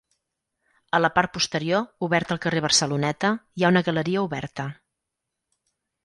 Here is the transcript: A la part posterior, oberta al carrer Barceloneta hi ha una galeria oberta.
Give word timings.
A 0.97 0.99
la 1.01 1.09
part 1.17 1.31
posterior, 1.33 1.83
oberta 2.07 2.33
al 2.35 2.41
carrer 2.45 2.63
Barceloneta 2.67 3.31
hi 3.59 3.65
ha 3.67 3.71
una 3.75 3.83
galeria 3.89 4.23
oberta. 4.29 4.65